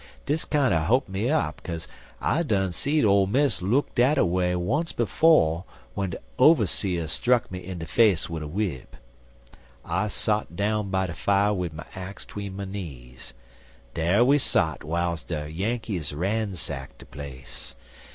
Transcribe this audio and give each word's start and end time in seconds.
Dis 0.25 0.45
kinder 0.45 0.79
ho'p 0.79 1.07
me 1.07 1.29
up, 1.29 1.61
kaze 1.61 1.87
I 2.19 2.41
done 2.41 2.71
seed 2.71 3.05
Ole 3.05 3.27
Miss 3.27 3.61
look 3.61 3.93
dat 3.93 4.17
away 4.17 4.55
once 4.55 4.93
befo' 4.93 5.63
w'en 5.93 6.09
de 6.09 6.17
overseer 6.39 7.05
struck 7.05 7.51
me 7.51 7.59
in 7.63 7.77
de 7.77 7.85
face 7.85 8.27
wid 8.27 8.41
a 8.41 8.47
w'ip. 8.47 8.95
I 9.85 10.07
sot 10.07 10.55
down 10.55 10.89
by 10.89 11.05
de 11.05 11.13
fier 11.13 11.53
wid 11.53 11.75
my 11.75 11.85
axe 11.93 12.25
tween 12.25 12.55
my 12.55 12.65
knees. 12.65 13.35
Dar 13.93 14.25
we 14.25 14.39
sot 14.39 14.79
w'iles 14.79 15.23
de 15.27 15.47
Yankees 15.51 16.13
ransack 16.13 16.97
de 16.97 17.05
place. 17.05 17.75